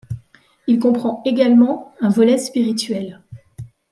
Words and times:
Il 0.65 0.79
comprend 0.79 1.21
également 1.25 1.93
un 2.01 2.09
volet 2.09 2.39
spirituel. 2.39 3.21